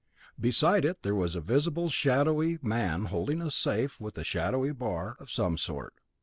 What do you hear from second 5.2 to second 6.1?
some sort.